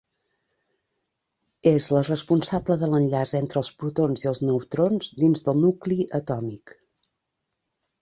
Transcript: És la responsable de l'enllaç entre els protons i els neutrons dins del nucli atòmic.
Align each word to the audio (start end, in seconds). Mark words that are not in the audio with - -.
És 1.71 1.89
la 1.97 2.01
responsable 2.07 2.79
de 2.85 2.91
l'enllaç 2.95 3.35
entre 3.41 3.63
els 3.63 3.71
protons 3.83 4.27
i 4.27 4.33
els 4.35 4.43
neutrons 4.49 5.15
dins 5.23 5.49
del 5.51 5.65
nucli 5.69 6.03
atòmic. 6.25 6.79